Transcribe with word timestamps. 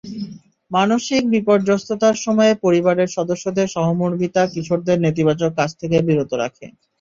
মানসিক 0.71 1.23
বিপর্যস্ততার 1.33 2.15
সময়ে 2.25 2.53
পরিবারের 2.65 3.09
সদস্যদের 3.09 3.67
সহমর্মিতা 3.67 4.41
কিশোরদের 4.53 4.97
নেতিবাচক 5.05 5.51
কাজ 5.59 5.69
থেকে 5.81 5.97
বিরত 6.07 6.31
রাখে। 6.41 6.65